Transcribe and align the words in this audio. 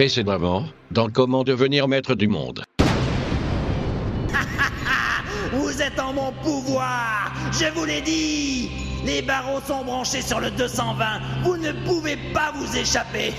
Précédemment, 0.00 0.64
dans 0.90 1.10
Comment 1.10 1.44
devenir 1.44 1.86
maître 1.86 2.14
du 2.14 2.26
monde. 2.26 2.64
Vous 5.52 5.82
êtes 5.82 6.00
en 6.00 6.14
mon 6.14 6.32
pouvoir 6.42 7.30
Je 7.52 7.66
vous 7.74 7.84
l'ai 7.84 8.00
dit 8.00 8.70
Les 9.04 9.20
barreaux 9.20 9.60
sont 9.60 9.84
branchés 9.84 10.22
sur 10.22 10.40
le 10.40 10.50
220. 10.52 11.04
Vous 11.42 11.58
ne 11.58 11.72
pouvez 11.84 12.16
pas 12.32 12.50
vous 12.54 12.78
échapper 12.78 13.34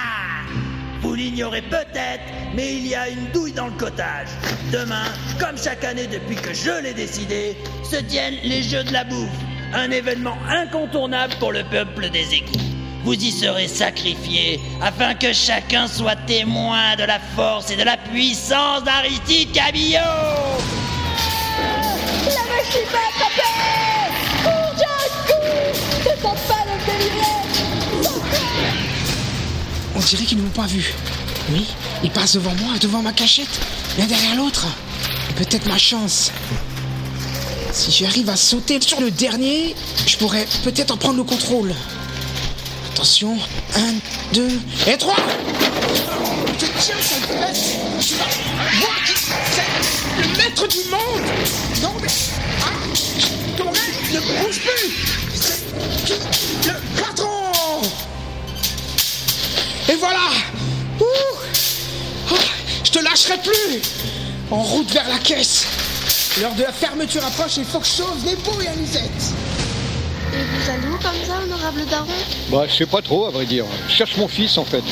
Vous 1.00 1.14
l'ignorez 1.14 1.62
peut-être, 1.62 2.24
mais 2.54 2.74
il 2.74 2.86
y 2.86 2.94
a 2.94 3.08
une 3.08 3.30
douille 3.32 3.54
dans 3.54 3.68
le 3.68 3.78
cottage. 3.78 4.28
Demain, 4.70 5.06
comme 5.38 5.56
chaque 5.56 5.84
année 5.84 6.08
depuis 6.08 6.36
que 6.36 6.52
je 6.52 6.82
l'ai 6.82 6.92
décidé, 6.92 7.56
se 7.84 7.96
tiennent 7.96 8.36
les 8.44 8.62
Jeux 8.62 8.84
de 8.84 8.92
la 8.92 9.04
bouffe. 9.04 9.30
Un 9.72 9.90
événement 9.90 10.36
incontournable 10.46 11.32
pour 11.40 11.52
le 11.52 11.64
peuple 11.70 12.10
des 12.10 12.34
égouts. 12.34 12.79
Vous 13.04 13.14
y 13.14 13.32
serez 13.32 13.66
sacrifiés 13.66 14.60
afin 14.82 15.14
que 15.14 15.32
chacun 15.32 15.86
soit 15.88 16.16
témoin 16.26 16.96
de 16.96 17.04
la 17.04 17.18
force 17.34 17.70
et 17.70 17.76
de 17.76 17.82
la 17.82 17.96
puissance 17.96 18.84
d'Aristide 18.84 19.52
Cabillo 19.52 19.98
La 22.26 22.44
machine 22.52 22.86
va 22.92 22.98
attraper 23.08 23.42
Cours, 24.44 24.74
Jack, 24.78 25.10
cours 25.26 26.10
Ne 26.10 26.22
tente 26.22 26.42
pas 26.46 26.62
de 26.66 26.70
me 26.76 26.98
délivrer 26.98 27.40
On 29.96 30.00
dirait 30.00 30.24
qu'ils 30.24 30.38
ne 30.38 30.42
m'ont 30.42 30.50
pas 30.50 30.66
vu. 30.66 30.92
Oui, 31.52 31.66
ils 32.04 32.10
passent 32.10 32.34
devant 32.34 32.54
moi, 32.56 32.78
devant 32.80 33.02
ma 33.02 33.12
cachette, 33.12 33.60
l'un 33.98 34.06
derrière 34.06 34.36
l'autre. 34.36 34.66
Peut-être 35.36 35.66
ma 35.66 35.78
chance. 35.78 36.32
Si 37.72 37.90
j'arrive 37.90 38.28
à 38.28 38.36
sauter 38.36 38.80
sur 38.80 39.00
le 39.00 39.10
dernier, 39.10 39.74
je 40.06 40.16
pourrais 40.18 40.46
peut-être 40.64 40.92
en 40.92 40.96
prendre 40.96 41.16
le 41.16 41.24
contrôle. 41.24 41.74
Attention, 42.92 43.36
un, 43.76 43.94
deux 44.34 44.58
et 44.86 44.98
trois. 44.98 45.16
Je 46.58 46.66
tiens 46.80 46.96
son 47.00 47.20
fesse 47.26 47.76
Tu 48.00 48.14
vas 48.14 48.24
voir 48.80 49.04
qui 49.06 49.12
c'est 49.14 50.20
Le 50.20 50.36
maître 50.36 50.66
du 50.66 50.78
monde. 50.90 51.22
Non 51.82 51.94
mais... 52.02 52.08
Ah 52.60 52.70
Ton 53.56 53.70
rêve 53.70 54.14
ne 54.14 54.20
bouge 54.42 54.60
plus. 54.60 54.90
C'est 55.34 55.64
qui 56.04 56.14
Le 56.66 57.00
patron. 57.00 57.80
Et 59.88 59.94
voilà. 59.94 60.28
Ouh. 61.00 61.04
Ah, 62.30 62.34
Je 62.84 62.90
te 62.90 62.98
lâcherai 62.98 63.38
plus. 63.38 63.80
En 64.50 64.62
route 64.62 64.90
vers 64.90 65.08
la 65.08 65.18
caisse. 65.18 65.64
L'heure 66.40 66.54
de 66.54 66.62
la 66.62 66.72
fermeture 66.72 67.24
approche 67.24 67.56
il 67.56 67.64
faut 67.64 67.80
que 67.80 67.86
je 67.86 67.90
sauve 67.90 68.24
les 68.24 68.36
beaux 68.36 68.60
et 68.62 68.68
Anisette 68.68 69.10
Et 69.58 69.59
vous 70.42 70.70
allez 70.70 70.86
où 70.88 70.98
comme 70.98 71.24
ça, 71.26 71.40
honorable 71.44 71.82
daron 71.90 72.06
Bah, 72.50 72.64
je 72.68 72.74
sais 72.74 72.86
pas 72.86 73.02
trop, 73.02 73.26
à 73.26 73.30
vrai 73.30 73.46
dire. 73.46 73.64
Je 73.88 73.92
cherche 73.94 74.16
mon 74.16 74.28
fils, 74.28 74.56
en 74.58 74.64
fait. 74.64 74.82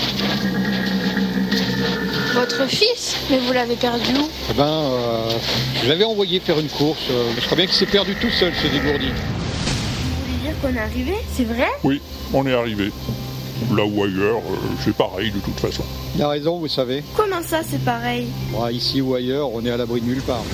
Votre 2.35 2.67
fils 2.69 3.17
Mais 3.31 3.39
vous 3.39 3.53
l'avez 3.53 3.75
perdu 3.75 4.13
où 4.17 4.29
Eh 4.51 4.55
ben, 4.55 4.65
euh, 4.67 5.31
je 5.83 5.89
l'avais 5.89 6.05
envoyé 6.05 6.39
faire 6.41 6.59
une 6.61 6.69
course. 6.69 6.99
euh, 7.11 7.33
je 7.39 7.45
crois 7.45 7.57
bien 7.57 7.67
qu'il 7.67 7.75
s'est 7.75 7.87
perdu 7.87 8.15
tout 8.21 8.31
seul, 8.31 8.53
ce 8.63 8.69
dégourdi. 8.69 9.09
Vous 9.09 10.25
voulez 10.25 10.39
dire 10.53 10.61
qu'on 10.63 10.75
est 10.75 10.79
arrivé 10.79 11.15
C'est 11.37 11.45
vrai 11.45 11.67
Oui, 11.83 12.01
on 12.33 12.47
est 12.47 12.55
arrivé. 12.55 12.93
Là 13.77 13.85
ou 13.85 14.05
ailleurs, 14.05 14.39
euh, 14.39 14.57
c'est 14.85 14.95
pareil 14.95 15.33
de 15.33 15.41
toute 15.41 15.59
façon. 15.59 15.83
Il 16.15 16.23
a 16.23 16.29
raison, 16.29 16.59
vous 16.59 16.69
savez. 16.69 17.03
Comment 17.17 17.43
ça, 17.43 17.61
c'est 17.69 17.85
pareil 17.85 18.29
Bon, 18.53 18.69
ici 18.69 19.01
ou 19.01 19.15
ailleurs, 19.17 19.53
on 19.53 19.65
est 19.65 19.71
à 19.71 19.77
l'abri 19.77 20.01
de 20.01 20.07
nulle 20.07 20.23
part. 20.23 20.45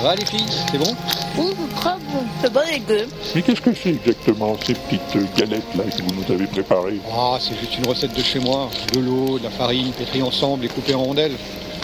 Ça 0.00 0.06
va, 0.06 0.14
les 0.14 0.24
filles 0.24 0.46
C'est 0.72 0.78
bon 0.78 0.96
Ouh, 1.38 1.52
très 1.76 1.90
bon. 1.90 2.24
C'est 2.42 2.50
bon 2.52 2.60
les 2.70 2.78
deux. 2.80 3.06
Mais 3.34 3.42
qu'est-ce 3.42 3.60
que 3.60 3.74
c'est 3.74 3.90
exactement 3.90 4.56
ces 4.66 4.72
petites 4.72 5.16
euh, 5.16 5.24
galettes-là 5.36 5.84
que 5.84 6.02
vous 6.02 6.14
nous 6.14 6.34
avez 6.34 6.46
préparées? 6.46 6.98
Ah, 7.12 7.36
c'est 7.38 7.54
juste 7.60 7.76
une 7.76 7.86
recette 7.86 8.16
de 8.16 8.22
chez 8.22 8.38
moi. 8.38 8.70
De 8.94 9.00
l'eau, 9.00 9.38
de 9.38 9.44
la 9.44 9.50
farine, 9.50 9.92
pétrie 9.92 10.22
ensemble 10.22 10.64
et 10.64 10.68
coupée 10.68 10.94
en 10.94 11.02
rondelles. 11.02 11.36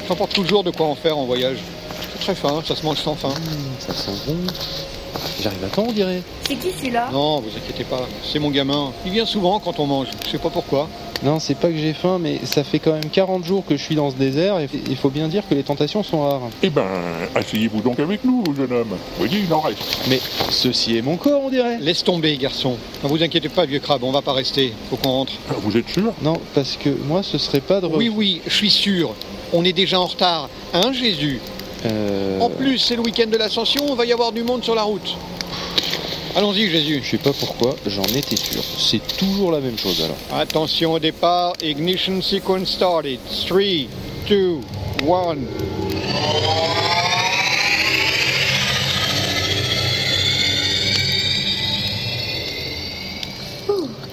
J'emporte 0.08 0.32
toujours 0.32 0.64
de 0.64 0.70
quoi 0.70 0.86
en 0.86 0.94
faire 0.94 1.18
en 1.18 1.26
voyage. 1.26 1.58
C'est 2.12 2.20
très 2.20 2.34
fin, 2.34 2.62
ça 2.66 2.74
se 2.74 2.82
mange 2.86 2.98
sans 2.98 3.16
faim. 3.16 3.34
Ça 3.80 3.92
sent 3.92 4.12
bon. 4.26 4.36
J'arrive 5.42 5.64
à 5.64 5.68
temps, 5.68 5.84
on 5.88 5.92
dirait. 5.92 6.22
C'est 6.48 6.56
qui 6.56 6.72
celui-là? 6.72 7.10
Non, 7.12 7.40
vous 7.40 7.50
inquiétez 7.54 7.84
pas, 7.84 8.06
c'est 8.24 8.38
mon 8.38 8.50
gamin. 8.50 8.92
Il 9.04 9.12
vient 9.12 9.26
souvent 9.26 9.60
quand 9.60 9.78
on 9.78 9.86
mange, 9.86 10.06
je 10.24 10.30
sais 10.30 10.38
pas 10.38 10.50
pourquoi. 10.50 10.88
Non, 11.22 11.38
c'est 11.40 11.54
pas 11.56 11.68
que 11.68 11.76
j'ai 11.76 11.92
faim, 11.94 12.18
mais 12.20 12.40
ça 12.44 12.62
fait 12.62 12.78
quand 12.78 12.92
même 12.92 13.08
40 13.10 13.44
jours 13.44 13.64
que 13.66 13.76
je 13.76 13.82
suis 13.82 13.94
dans 13.94 14.10
ce 14.10 14.16
désert 14.16 14.58
et 14.60 14.68
il 14.88 14.96
faut 14.96 15.08
bien 15.10 15.28
dire 15.28 15.42
que 15.48 15.54
les 15.54 15.62
tentations 15.62 16.02
sont 16.02 16.20
rares. 16.22 16.42
Eh 16.62 16.70
ben, 16.70 16.84
asseyez-vous 17.34 17.80
donc 17.80 17.98
avec 17.98 18.22
nous, 18.24 18.44
jeune 18.56 18.72
homme. 18.72 18.96
Voyez, 19.18 19.40
il 19.46 19.52
en 19.52 19.60
reste. 19.60 19.98
Mais 20.08 20.20
ceci 20.50 20.96
est 20.98 21.02
mon 21.02 21.16
corps, 21.16 21.42
on 21.44 21.50
dirait. 21.50 21.78
Laisse 21.80 22.04
tomber, 22.04 22.36
garçon. 22.36 22.76
Ne 23.02 23.08
vous 23.08 23.22
inquiétez 23.22 23.48
pas, 23.48 23.64
vieux 23.64 23.78
crabe, 23.80 24.04
on 24.04 24.12
va 24.12 24.22
pas 24.22 24.34
rester. 24.34 24.72
Faut 24.90 24.96
qu'on 24.96 25.10
rentre. 25.10 25.32
Ah, 25.50 25.54
Vous 25.60 25.76
êtes 25.76 25.88
sûr? 25.88 26.12
Non, 26.22 26.38
parce 26.54 26.76
que 26.76 26.90
moi, 27.08 27.22
ce 27.22 27.38
serait 27.38 27.60
pas 27.60 27.80
de... 27.80 27.86
re- 27.86 27.96
Oui, 27.96 28.08
oui, 28.14 28.40
je 28.46 28.54
suis 28.54 28.70
sûr. 28.70 29.14
On 29.52 29.64
est 29.64 29.72
déjà 29.72 29.98
en 29.98 30.06
retard. 30.06 30.48
Hein, 30.74 30.92
Jésus? 30.92 31.40
Euh, 31.86 32.40
En 32.40 32.50
plus, 32.50 32.78
c'est 32.78 32.94
le 32.96 33.02
week-end 33.02 33.28
de 33.30 33.36
l'ascension, 33.36 33.82
on 33.88 33.94
va 33.94 34.04
y 34.04 34.12
avoir 34.12 34.32
du 34.32 34.42
monde 34.42 34.62
sur 34.62 34.74
la 34.74 34.82
route. 34.82 35.16
Allons-y, 36.36 36.68
Jésus. 36.68 37.00
Je 37.02 37.12
sais 37.12 37.16
pas 37.16 37.32
pourquoi, 37.32 37.74
j'en 37.86 38.02
étais 38.02 38.36
sûr. 38.36 38.62
C'est 38.62 39.00
toujours 39.16 39.52
la 39.52 39.60
même 39.60 39.78
chose 39.78 40.02
alors. 40.04 40.18
Attention 40.38 40.92
au 40.92 40.98
départ, 40.98 41.54
ignition 41.62 42.20
sequence 42.20 42.72
started. 42.72 43.18
3, 43.48 43.58
2, 44.28 44.58
1. 45.00 45.36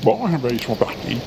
Bon, 0.02 0.20
eh 0.34 0.38
ben, 0.38 0.50
ils 0.50 0.64
sont 0.64 0.76
partis. 0.76 1.18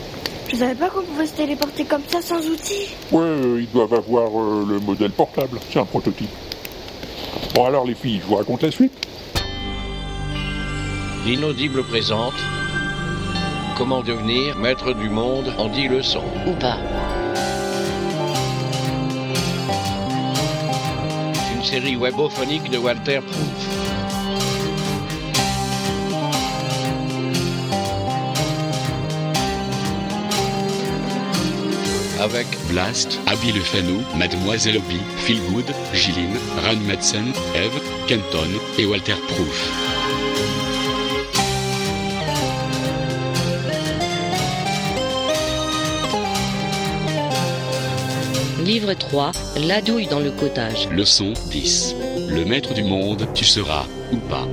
Je 0.48 0.56
savais 0.56 0.74
pas 0.74 0.88
qu'on 0.88 1.02
pouvait 1.02 1.26
se 1.26 1.34
téléporter 1.34 1.84
comme 1.84 2.02
ça 2.08 2.22
sans 2.22 2.38
outils. 2.38 2.88
Ouais, 3.12 3.20
euh, 3.20 3.60
ils 3.60 3.70
doivent 3.70 3.92
avoir 3.92 4.28
euh, 4.28 4.64
le 4.66 4.80
modèle 4.80 5.10
portable. 5.10 5.58
C'est 5.70 5.78
un 5.78 5.84
prototype. 5.84 6.30
Bon, 7.54 7.66
alors, 7.66 7.84
les 7.84 7.94
filles, 7.94 8.20
je 8.22 8.28
vous 8.28 8.36
raconte 8.36 8.62
la 8.62 8.70
suite. 8.70 9.05
L'inaudible 11.26 11.82
présente 11.82 12.34
Comment 13.76 14.00
devenir 14.00 14.56
maître 14.59 14.92
du 14.92 15.09
monde 15.09 15.53
en 15.59 15.66
10 15.69 15.88
leçons. 15.88 16.22
Ou 16.47 16.53
pas. 16.53 16.78
Une 21.53 21.65
série 21.65 21.97
webophonique 21.97 22.70
de 22.70 22.78
Walter 22.78 23.19
Proof. 23.22 23.66
Avec 32.20 32.47
Blast, 32.69 33.19
Abby 33.26 33.50
Le 33.50 33.62
Fano, 33.62 34.00
Mademoiselle 34.16 34.76
Obi, 34.76 35.00
Phil 35.16 35.41
Good, 35.50 35.75
Gilline, 35.92 36.36
Ran 36.65 36.76
Madsen, 36.86 37.32
Eve, 37.56 37.81
Kenton 38.06 38.48
et 38.78 38.86
Walter 38.86 39.16
Proof. 39.26 39.86
Livre 48.66 48.94
3, 48.94 49.31
La 49.69 49.81
douille 49.81 50.09
dans 50.09 50.19
le 50.19 50.32
cottage. 50.32 50.88
Leçon 50.88 51.34
10. 51.53 51.94
Le 52.28 52.44
maître 52.44 52.75
du 52.75 52.82
monde, 52.82 53.28
tu 53.32 53.44
seras 53.44 53.84
ou 54.12 54.16
pas. 54.16 54.49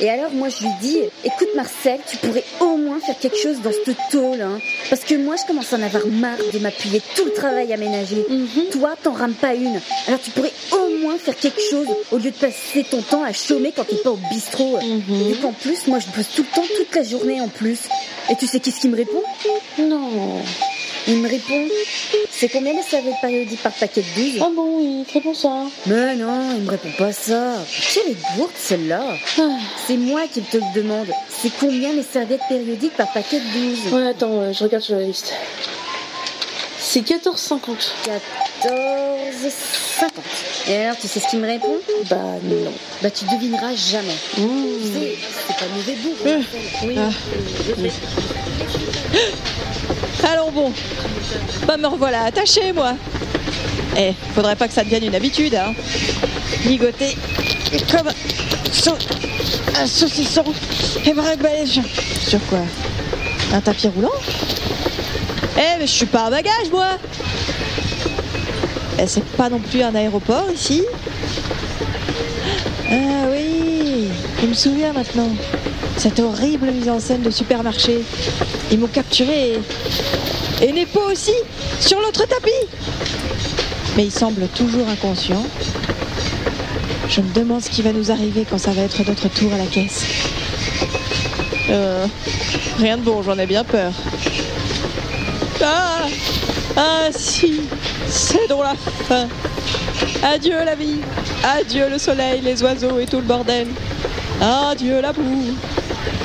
Et 0.00 0.10
alors 0.10 0.32
moi 0.32 0.48
je 0.48 0.64
lui 0.64 0.72
dis, 0.82 0.98
écoute 1.22 1.50
Marcel, 1.54 2.00
tu 2.10 2.16
pourrais 2.16 2.42
au 2.58 2.76
moins 2.76 2.98
faire 2.98 3.16
quelque 3.20 3.38
chose 3.38 3.58
dans 3.62 3.70
ce 3.70 3.92
tôle, 4.10 4.42
hein. 4.42 4.58
Parce 4.90 5.04
que 5.04 5.14
moi 5.14 5.36
je 5.40 5.46
commence 5.46 5.72
à 5.72 5.76
en 5.76 5.82
avoir 5.82 6.04
marre 6.08 6.38
de 6.52 6.58
m'appuyer 6.58 7.00
tout 7.14 7.24
le 7.24 7.32
travail 7.32 7.72
aménagé. 7.72 8.26
Toi 8.72 8.96
t'en 9.00 9.12
rames 9.12 9.34
pas 9.34 9.54
une. 9.54 9.80
Alors 10.08 10.20
tu 10.20 10.32
pourrais 10.32 10.52
au 10.72 10.98
moins 11.02 11.18
faire 11.18 11.36
quelque 11.36 11.62
chose 11.70 11.86
au 12.10 12.16
lieu 12.16 12.32
de 12.32 12.36
passer 12.36 12.84
ton 12.90 13.00
temps 13.00 13.22
à 13.22 13.32
chômer 13.32 13.72
quand 13.74 13.84
t'es 13.84 13.94
pas 14.02 14.10
au 14.10 14.18
bistrot. 14.32 14.80
Et 14.80 15.34
qu'en 15.40 15.52
plus 15.52 15.86
moi 15.86 16.00
je 16.00 16.06
bosse 16.16 16.30
tout 16.34 16.42
le 16.42 16.52
temps, 16.52 16.66
toute 16.76 16.94
la 16.96 17.04
journée 17.04 17.40
en 17.40 17.48
plus. 17.48 17.78
Et 18.28 18.34
tu 18.34 18.48
sais 18.48 18.58
qu'est-ce 18.58 18.80
qu'il 18.80 18.90
me 18.90 18.96
répond? 18.96 19.22
Non. 19.78 20.42
Il 21.08 21.18
me 21.18 21.28
répond, 21.28 21.68
c'est 22.32 22.48
combien 22.48 22.72
les 22.72 22.82
serviettes 22.82 23.20
périodiques 23.20 23.62
par 23.62 23.72
paquet 23.72 24.02
de 24.02 24.20
12 24.20 24.40
Ah 24.42 24.48
bon, 24.54 24.78
oui, 24.78 25.04
très 25.08 25.20
bon 25.20 25.34
ça. 25.34 25.48
Mais 25.86 26.16
non, 26.16 26.50
il 26.56 26.62
me 26.64 26.70
répond 26.70 26.90
pas 26.98 27.12
ça. 27.12 27.54
Quelle 27.94 28.12
est 28.12 28.36
gourde 28.36 28.50
celle-là? 28.56 29.14
C'est 29.86 29.96
moi 29.96 30.22
qui 30.32 30.42
te 30.42 30.56
le 30.56 30.64
demande. 30.74 31.06
C'est 31.28 31.52
combien 31.60 31.92
les 31.92 32.02
serviettes 32.02 32.42
périodiques 32.48 32.96
par 32.96 33.12
paquet 33.12 33.38
de 33.38 33.44
12 33.84 33.92
Ouais, 33.92 34.08
attends, 34.08 34.40
euh, 34.40 34.52
je 34.52 34.64
regarde 34.64 34.82
sur 34.82 34.96
la 34.96 35.02
liste. 35.02 35.32
C'est 36.80 37.02
14,50. 37.02 37.92
14,50. 38.62 40.08
Et 40.68 40.76
alors, 40.76 40.96
tu 40.98 41.06
sais 41.06 41.20
ce 41.20 41.28
qu'il 41.28 41.38
me 41.38 41.46
répond? 41.46 41.76
Bah 42.10 42.16
non. 42.42 42.72
Bah 43.02 43.10
tu 43.10 43.24
devineras 43.26 43.74
jamais. 43.74 44.16
Tu 44.34 44.40
sais, 44.40 45.16
c'est 45.46 45.56
pas 45.56 45.66
mauvais 45.72 45.94
goût. 45.94 46.14
Euh. 46.26 46.42
Oui. 47.78 47.90
Allons 50.32 50.50
bon. 50.50 50.72
Bah 51.66 51.76
me 51.76 51.86
revoilà 51.86 52.24
attaché 52.24 52.72
moi. 52.72 52.94
Eh, 53.96 54.12
faudrait 54.34 54.56
pas 54.56 54.66
que 54.66 54.74
ça 54.74 54.82
devienne 54.82 55.04
une 55.04 55.14
habitude, 55.14 55.54
hein. 55.54 55.72
Ligoter 56.64 57.16
comme 57.90 58.08
un 58.08 59.86
saucisson 59.86 60.44
et 61.04 61.12
belge. 61.12 61.80
Sur 62.20 62.44
quoi? 62.46 62.58
Un 63.52 63.60
tapis 63.60 63.88
roulant? 63.88 64.10
Eh, 65.56 65.78
mais 65.78 65.86
je 65.86 65.92
suis 65.92 66.06
pas 66.06 66.26
un 66.26 66.30
bagage, 66.30 66.70
moi 66.70 66.98
Eh, 68.98 69.06
c'est 69.06 69.24
pas 69.24 69.48
non 69.48 69.60
plus 69.60 69.82
un 69.82 69.94
aéroport 69.94 70.50
ici 70.52 70.84
Ah 72.90 73.28
oui, 73.30 74.08
je 74.42 74.46
me 74.46 74.54
souviens 74.54 74.92
maintenant. 74.92 75.30
Cette 75.96 76.20
horrible 76.20 76.70
mise 76.72 76.88
en 76.88 77.00
scène 77.00 77.22
de 77.22 77.30
supermarché. 77.30 78.00
Ils 78.70 78.78
m'ont 78.78 78.86
capturé 78.86 79.52
et... 79.52 79.58
Et 80.62 80.72
Nepo 80.72 81.00
aussi, 81.10 81.34
sur 81.80 82.00
l'autre 82.00 82.26
tapis 82.26 82.50
Mais 83.96 84.04
il 84.04 84.10
semble 84.10 84.48
toujours 84.48 84.88
inconscient. 84.88 85.44
Je 87.08 87.20
me 87.20 87.32
demande 87.32 87.62
ce 87.62 87.70
qui 87.70 87.82
va 87.82 87.92
nous 87.92 88.10
arriver 88.10 88.46
quand 88.48 88.58
ça 88.58 88.70
va 88.70 88.82
être 88.82 89.02
notre 89.06 89.28
tour 89.28 89.52
à 89.52 89.58
la 89.58 89.66
caisse. 89.66 90.04
Euh, 91.68 92.06
rien 92.78 92.96
de 92.96 93.02
bon, 93.02 93.22
j'en 93.22 93.38
ai 93.38 93.46
bien 93.46 93.64
peur. 93.64 93.92
Ah 95.62 96.06
Ah 96.76 97.08
si 97.10 97.62
C'est 98.08 98.48
dans 98.48 98.62
la 98.62 98.74
fin 99.08 99.28
Adieu 100.22 100.56
la 100.64 100.74
vie 100.74 101.00
Adieu 101.42 101.88
le 101.90 101.98
soleil, 101.98 102.40
les 102.42 102.62
oiseaux 102.62 102.98
et 102.98 103.06
tout 103.06 103.16
le 103.16 103.22
bordel 103.22 103.68
Adieu 104.40 105.00
la 105.00 105.12
boue 105.12 105.56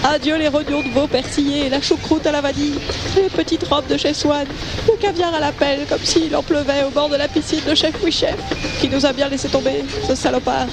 Adieu 0.03 0.35
les 0.35 0.47
rognons 0.47 0.81
de 0.81 0.89
veau 0.89 1.07
persillés, 1.07 1.69
la 1.69 1.79
choucroute 1.79 2.25
à 2.25 2.31
la 2.31 2.41
vanille, 2.41 2.79
les 3.15 3.29
petites 3.29 3.63
robes 3.67 3.87
de 3.87 3.97
chez 3.97 4.13
Swan, 4.13 4.47
le 4.87 4.95
caviar 4.97 5.33
à 5.33 5.39
la 5.39 5.51
pelle 5.51 5.85
comme 5.87 6.03
s'il 6.03 6.35
en 6.35 6.41
pleuvait 6.41 6.83
au 6.83 6.89
bord 6.89 7.07
de 7.07 7.15
la 7.15 7.27
piscine 7.27 7.61
de 7.67 7.75
chef 7.75 7.93
oui 8.03 8.11
chef, 8.11 8.35
qui 8.81 8.89
nous 8.89 9.05
a 9.05 9.13
bien 9.13 9.29
laissé 9.29 9.47
tomber, 9.47 9.83
ce 10.07 10.15
salopard. 10.15 10.67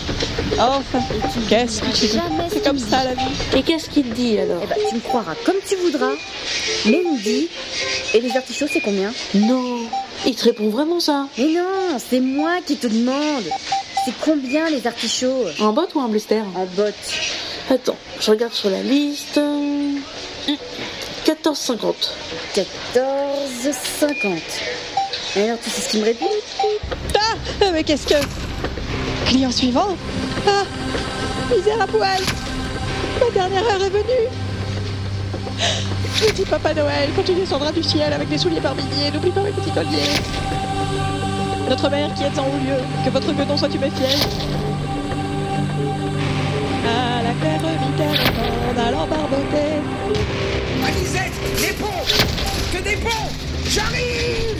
Enfin, 0.58 1.00
qu'est-ce 1.48 1.82
que 1.82 1.94
tu 1.94 2.06
veux 2.06 2.20
C'est 2.50 2.64
comme 2.64 2.78
ça 2.78 3.04
la 3.04 3.14
vie. 3.14 3.34
Et 3.56 3.62
qu'est-ce 3.62 3.90
qu'il 3.90 4.10
dit 4.14 4.38
alors? 4.38 4.62
Eh 4.64 4.66
ben, 4.66 4.76
tu 4.88 4.94
me 4.94 5.00
croiras 5.00 5.34
comme 5.44 5.56
tu 5.66 5.76
voudras. 5.76 6.14
Mais 6.86 7.02
il 7.04 7.12
me 7.12 7.22
dit. 7.22 7.48
Et 8.14 8.20
les 8.20 8.34
artichauts, 8.36 8.66
c'est 8.72 8.80
combien? 8.80 9.12
Non, 9.34 9.80
il 10.26 10.34
te 10.34 10.44
répond 10.44 10.70
vraiment 10.70 11.00
ça? 11.00 11.26
Mais 11.36 11.48
non, 11.48 11.98
c'est 11.98 12.20
moi 12.20 12.56
qui 12.66 12.76
te 12.76 12.86
demande. 12.86 13.44
C'est 14.08 14.14
combien 14.24 14.70
les 14.70 14.86
artichauts? 14.86 15.44
En 15.60 15.74
botte 15.74 15.94
ou 15.94 16.00
en 16.00 16.08
blister? 16.08 16.40
En 16.54 16.64
botte. 16.64 16.94
Attends, 17.68 17.96
je 18.18 18.30
regarde 18.30 18.54
sur 18.54 18.70
la 18.70 18.80
liste. 18.82 19.36
Hum, 19.36 20.00
14,50. 21.26 21.94
14,50. 22.54 24.40
Et 25.36 25.42
alors, 25.42 25.58
tu 25.62 25.68
sais 25.68 25.82
ce 25.82 25.90
qu'il 25.90 26.00
me 26.00 26.06
répond? 26.06 26.30
Ah 27.18 27.34
Mais 27.70 27.84
qu'est-ce 27.84 28.06
que... 28.06 28.14
Client 29.26 29.50
suivant? 29.50 29.94
Ah 30.46 30.64
Misère 31.54 31.82
à 31.82 31.86
poil 31.86 32.22
Ma 33.20 33.30
dernière 33.30 33.62
heure 33.62 33.82
est 33.82 33.90
venue 33.90 34.28
Je 36.16 36.32
dis 36.32 36.46
Papa 36.46 36.72
Noël, 36.72 37.10
quand 37.14 37.24
tu 37.24 37.34
descendras 37.34 37.72
du 37.72 37.82
ciel 37.82 38.10
avec 38.10 38.30
des 38.30 38.38
souliers 38.38 38.62
par 38.62 38.74
milliers, 38.74 39.10
n'oublie 39.12 39.32
pas 39.32 39.42
mes 39.42 39.52
petits 39.52 39.70
colliers. 39.70 40.57
Notre 41.68 41.90
mère 41.90 42.14
qui 42.14 42.22
est 42.22 42.38
en 42.38 42.46
haut 42.46 42.58
lieu, 42.64 42.82
que 43.04 43.10
votre 43.10 43.30
gueudon 43.32 43.56
soit 43.56 43.68
tuméfiel. 43.68 44.18
À 46.86 47.22
la 47.22 47.32
claire 47.34 47.60
vitesse, 47.60 48.26
en 48.66 48.88
allant 48.88 49.06
barboter. 49.06 49.82
Anisette, 50.86 51.32
des 51.60 51.74
ponts 51.74 51.86
Que 52.72 52.82
des 52.82 52.96
ponts 52.96 53.28
J'arrive 53.68 54.56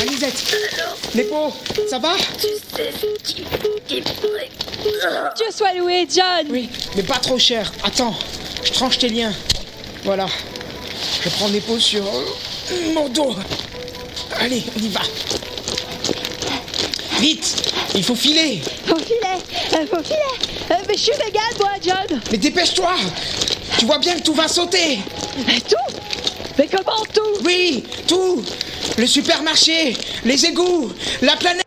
Anisette 0.00 0.56
Nepo, 1.14 1.52
ça 1.90 1.98
va? 1.98 2.14
Dieu 5.36 5.46
soit 5.50 5.74
loué, 5.74 6.06
John 6.08 6.46
Oui, 6.48 6.70
mais 6.96 7.02
pas 7.02 7.18
trop 7.18 7.38
cher. 7.38 7.70
Attends, 7.84 8.14
je 8.64 8.72
tranche 8.72 8.98
tes 8.98 9.10
liens. 9.10 9.32
Voilà. 10.04 10.26
Je 11.22 11.28
prends 11.30 11.48
Nepo 11.48 11.78
sur 11.78 12.04
euh, 12.04 12.92
mon 12.94 13.08
dos. 13.08 13.34
Allez, 14.38 14.62
on 14.76 14.82
y 14.82 14.88
va. 14.88 15.00
Vite 17.20 17.72
Il 17.94 18.02
faut 18.02 18.14
filer. 18.14 18.62
Faut 18.86 18.96
filer 18.96 19.18
euh, 19.74 19.86
Faut 19.90 20.02
filer. 20.02 20.50
Euh, 20.70 20.74
Mais 20.88 20.94
je 20.96 21.00
suis 21.02 21.12
vegan, 21.12 21.42
moi, 21.58 21.70
John. 21.84 22.20
Mais 22.30 22.38
dépêche-toi. 22.38 22.94
Tu 23.78 23.84
vois 23.84 23.98
bien 23.98 24.14
que 24.18 24.22
tout 24.22 24.34
va 24.34 24.48
sauter. 24.48 25.00
Mais 25.46 25.60
tout 25.60 25.96
Mais 26.58 26.66
comment 26.68 27.04
tout? 27.12 27.42
Oui, 27.44 27.84
tout. 28.06 28.42
Le 28.96 29.06
supermarché, 29.06 29.96
les 30.24 30.46
égouts, 30.46 30.92
la 31.22 31.36
planète 31.36 31.66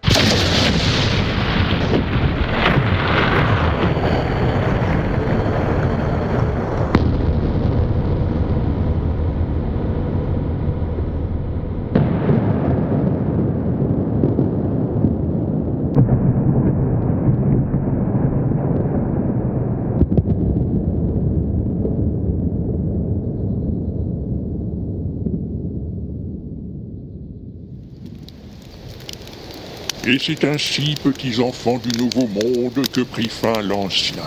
Et 30.05 30.19
c'est 30.19 30.43
ainsi, 30.43 30.95
petits 31.01 31.39
enfants 31.39 31.77
du 31.77 31.97
nouveau 31.97 32.27
monde, 32.27 32.85
que 32.91 33.01
prit 33.01 33.29
fin 33.29 33.61
l'ancien. 33.61 34.23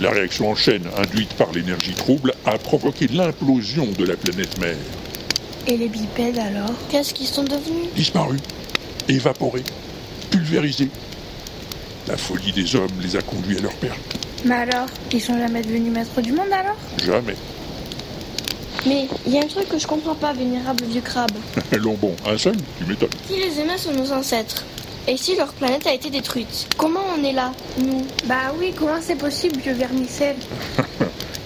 La 0.00 0.10
réaction 0.10 0.50
en 0.50 0.54
chaîne 0.54 0.88
induite 0.96 1.34
par 1.34 1.52
l'énergie 1.52 1.92
trouble 1.92 2.32
a 2.46 2.56
provoqué 2.56 3.06
l'implosion 3.08 3.86
de 3.98 4.06
la 4.06 4.16
planète 4.16 4.58
mère. 4.58 4.76
Et 5.66 5.76
les 5.76 5.88
bipèdes 5.88 6.38
alors? 6.38 6.72
Qu'est-ce 6.88 7.12
qu'ils 7.12 7.26
sont 7.26 7.44
devenus? 7.44 7.92
Disparus, 7.94 8.40
évaporés, 9.08 9.62
pulvérisés. 10.30 10.88
La 12.08 12.16
folie 12.16 12.52
des 12.52 12.74
hommes 12.74 12.90
les 13.02 13.14
a 13.14 13.20
conduits 13.20 13.58
à 13.58 13.60
leur 13.60 13.74
perte. 13.74 14.16
Mais 14.46 14.54
alors 14.54 14.86
Ils 15.12 15.20
sont 15.20 15.38
jamais 15.38 15.60
devenus 15.60 15.92
maîtres 15.92 16.20
du 16.22 16.32
monde 16.32 16.50
alors? 16.50 16.76
Jamais. 17.04 17.36
Mais 18.86 19.06
il 19.26 19.32
y 19.32 19.38
a 19.38 19.42
un 19.42 19.46
truc 19.46 19.68
que 19.68 19.78
je 19.78 19.86
comprends 19.86 20.14
pas, 20.14 20.32
vénérable 20.32 20.84
vieux 20.84 21.00
crabe. 21.00 21.30
Long 21.72 21.96
bon, 22.00 22.14
un 22.26 22.36
seul, 22.36 22.56
tu 22.78 22.84
m'étonnes. 22.84 23.10
Si 23.28 23.36
les 23.36 23.60
humains 23.60 23.78
sont 23.78 23.92
nos 23.92 24.12
ancêtres, 24.12 24.64
et 25.08 25.16
si 25.16 25.36
leur 25.36 25.52
planète 25.52 25.86
a 25.86 25.94
été 25.94 26.10
détruite, 26.10 26.68
comment 26.76 27.00
on 27.18 27.24
est 27.24 27.32
là, 27.32 27.52
nous? 27.78 28.06
Bah 28.26 28.52
oui, 28.58 28.72
comment 28.76 29.00
c'est 29.00 29.16
possible, 29.16 29.56
vieux 29.60 29.72
vermicelle? 29.74 30.36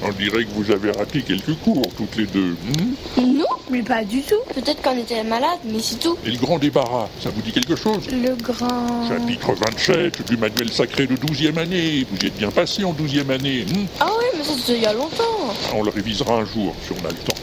On 0.02 0.12
dirait 0.12 0.44
que 0.44 0.50
vous 0.54 0.70
avez 0.70 0.90
raté 0.92 1.22
quelques 1.22 1.54
cours, 1.64 1.82
toutes 1.96 2.16
les 2.16 2.26
deux. 2.26 2.50
hmm? 2.50 2.94
Nous? 3.16 3.44
Mais 3.70 3.82
pas 3.82 4.04
du 4.04 4.20
tout. 4.22 4.36
Peut-être 4.54 4.80
qu'on 4.82 4.96
était 4.96 5.24
malades, 5.24 5.58
mais 5.64 5.80
c'est 5.80 5.98
tout. 5.98 6.16
Et 6.24 6.30
le 6.30 6.38
grand 6.38 6.58
débarras, 6.58 7.08
ça 7.20 7.30
vous 7.30 7.40
dit 7.42 7.50
quelque 7.50 7.74
chose? 7.74 8.06
Le 8.12 8.34
grand... 8.36 9.08
Chapitre 9.08 9.54
27 9.54 10.28
du 10.30 10.36
manuel 10.36 10.70
sacré 10.70 11.06
de 11.06 11.16
12e 11.16 11.58
année. 11.58 12.06
Vous 12.08 12.18
y 12.22 12.26
êtes 12.26 12.36
bien 12.36 12.50
passé 12.50 12.84
en 12.84 12.92
12e 12.92 13.30
année. 13.30 13.64
hmm? 13.64 13.86
Ah 13.98 14.10
oui, 14.18 14.35
mais 14.46 14.52
ça 14.52 14.58
c'était 14.58 14.78
il 14.78 14.82
y 14.82 14.86
a 14.86 14.92
longtemps. 14.92 15.54
On 15.74 15.82
le 15.82 15.90
révisera 15.90 16.34
un 16.34 16.44
jour 16.44 16.74
si 16.84 16.92
on 16.92 17.04
a 17.04 17.10
le 17.10 17.16
temps. 17.16 17.34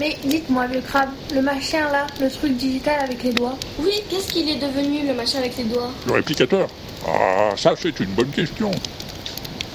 Mais 0.00 0.16
dites-moi, 0.24 0.66
vieux 0.66 0.80
crabe, 0.80 1.10
le 1.32 1.40
machin 1.40 1.90
là, 1.90 2.06
le 2.20 2.30
truc 2.30 2.56
digital 2.56 3.00
avec 3.00 3.22
les 3.22 3.32
doigts 3.32 3.56
Oui, 3.78 3.92
qu'est-ce 4.08 4.32
qu'il 4.32 4.48
est 4.48 4.56
devenu, 4.56 5.06
le 5.06 5.14
machin 5.14 5.38
avec 5.38 5.56
les 5.56 5.64
doigts? 5.64 5.90
Le 6.06 6.14
réplicateur? 6.14 6.68
Ah, 7.06 7.50
ça 7.56 7.74
c'est 7.80 8.00
une 8.00 8.10
bonne 8.10 8.30
question. 8.30 8.70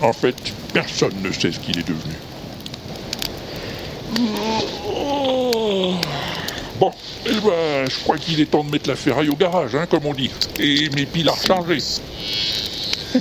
En 0.01 0.13
fait, 0.13 0.35
personne 0.73 1.13
ne 1.21 1.31
sait 1.31 1.51
ce 1.51 1.59
qu'il 1.59 1.77
est 1.79 1.87
devenu. 1.87 2.13
Bon, 6.79 6.91
eh 7.25 7.31
ben, 7.31 7.89
je 7.89 7.99
crois 7.99 8.17
qu'il 8.17 8.39
est 8.39 8.45
temps 8.45 8.63
de 8.63 8.71
mettre 8.71 8.89
la 8.89 8.95
ferraille 8.95 9.29
au 9.29 9.35
garage, 9.35 9.75
hein, 9.75 9.85
comme 9.89 10.05
on 10.05 10.13
dit. 10.13 10.31
Et 10.59 10.89
mes 10.89 11.05
piles 11.05 11.29
à 11.29 11.33
recharger. 11.33 11.79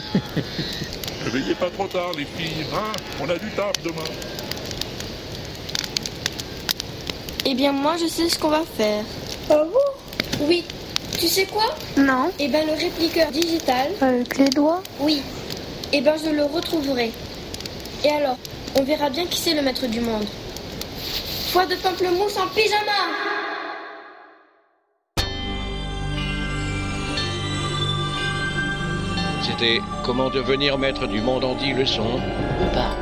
Ne 1.29 1.33
veillez 1.35 1.55
pas 1.57 1.69
trop 1.69 1.87
tard, 1.87 2.13
les 2.17 2.25
filles, 2.25 2.65
hein 2.73 2.91
On 3.21 3.29
a 3.29 3.37
du 3.37 3.51
taf 3.51 3.73
demain. 3.85 4.09
Eh 7.45 7.55
bien, 7.55 7.71
moi, 7.71 7.97
je 8.01 8.07
sais 8.07 8.31
ce 8.31 8.39
qu'on 8.39 8.49
va 8.49 8.63
faire. 8.79 9.05
Ah 9.51 9.63
bon? 9.71 10.47
Oui. 10.47 10.65
Tu 11.21 11.29
sais 11.29 11.45
quoi? 11.45 11.67
Non. 11.99 12.31
Eh 12.39 12.49
ben, 12.49 12.67
le 12.67 12.73
répliqueur 12.73 13.31
digital. 13.31 13.91
Avec 14.01 14.39
les 14.39 14.49
doigts? 14.49 14.83
Oui. 15.01 15.21
Eh 15.93 16.01
ben, 16.01 16.15
je 16.17 16.31
le 16.31 16.45
retrouverai. 16.45 17.13
Et 18.05 18.11
alors, 18.11 18.39
on 18.77 18.83
verra 18.85 19.11
bien 19.11 19.27
qui 19.27 19.39
c'est 19.39 19.53
le 19.53 19.61
maître 19.61 19.87
du 19.87 20.01
monde. 20.01 20.25
Foi 21.53 21.67
de 21.67 21.75
pamplemousse 21.75 22.39
en 22.39 22.47
pyjama 22.55 23.28
C'était 29.59 29.83
Comment 30.05 30.31
devenir 30.31 30.79
maître 30.79 31.09
du 31.09 31.21
monde 31.21 31.43
en 31.43 31.55
10 31.57 31.73
leçons 31.73 32.21
Ou 32.61 32.75
pas 32.75 32.97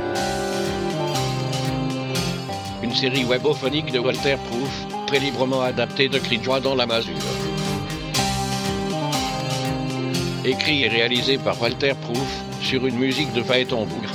Une 2.82 2.94
série 2.94 3.25
webophonique 3.25 3.92
de 3.92 3.98
Walter 3.98 4.36
Proof 4.48 4.86
très 5.06 5.18
librement 5.18 5.60
adapté 5.60 6.08
de 6.08 6.18
Cris 6.18 6.38
de 6.38 6.44
joie 6.44 6.60
dans 6.60 6.75
la 6.75 6.86
masure. 6.86 7.14
Écrit 10.46 10.84
et 10.84 10.88
réalisé 10.88 11.36
par 11.36 11.60
Walter 11.60 11.92
Proof 12.00 12.42
sur 12.62 12.86
une 12.86 12.96
musique 12.96 13.32
de 13.34 13.42
Phaéton 13.42 13.84
Bougre. 13.84 14.12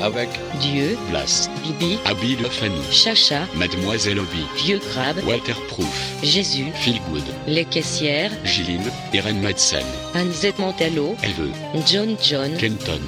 Avec 0.00 0.28
Dieu, 0.62 0.96
Blas, 1.10 1.50
Bibi, 1.64 1.98
Abby 2.04 2.36
Le 2.36 2.48
Fanu, 2.48 2.80
Chacha, 2.90 3.48
Mademoiselle 3.56 4.20
Obi, 4.20 4.46
Vieux 4.56 4.78
Crabe, 4.78 5.18
Walter 5.26 5.54
Proof, 5.68 6.14
Jésus, 6.22 6.66
Phil 6.74 7.00
Good, 7.10 7.24
Les 7.48 7.64
Caissières, 7.64 8.30
Giline, 8.44 8.90
Irene 9.12 9.40
Madsen, 9.40 9.84
Anzette 10.14 10.58
Mantello, 10.60 11.16
Elle 11.22 11.32
veut, 11.32 11.50
John 11.86 12.16
John, 12.22 12.56
Kenton, 12.56 13.00